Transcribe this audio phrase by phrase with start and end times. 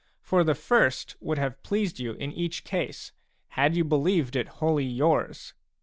[0.23, 3.11] For the first would have pleased you in each case,
[3.49, 5.53] had you believed it wholly yours.